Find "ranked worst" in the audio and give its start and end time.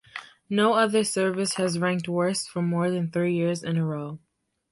1.77-2.49